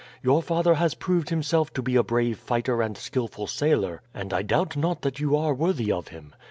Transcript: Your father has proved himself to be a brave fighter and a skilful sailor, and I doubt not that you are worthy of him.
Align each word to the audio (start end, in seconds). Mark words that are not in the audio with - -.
Your 0.23 0.41
father 0.41 0.73
has 0.73 0.95
proved 0.95 1.29
himself 1.29 1.71
to 1.73 1.83
be 1.83 1.95
a 1.95 2.01
brave 2.01 2.39
fighter 2.39 2.81
and 2.81 2.97
a 2.97 2.99
skilful 2.99 3.45
sailor, 3.45 4.01
and 4.15 4.33
I 4.33 4.41
doubt 4.41 4.75
not 4.75 5.03
that 5.03 5.19
you 5.19 5.37
are 5.37 5.53
worthy 5.53 5.91
of 5.91 6.07
him. 6.07 6.33